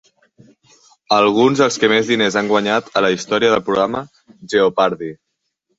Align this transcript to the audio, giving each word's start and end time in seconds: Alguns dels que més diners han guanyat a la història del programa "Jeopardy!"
Alguns 1.17 1.61
dels 1.63 1.77
que 1.83 1.91
més 1.93 2.09
diners 2.15 2.39
han 2.43 2.49
guanyat 2.55 2.91
a 3.03 3.07
la 3.09 3.15
història 3.19 3.53
del 3.55 3.65
programa 3.69 4.07
"Jeopardy!" 4.55 5.17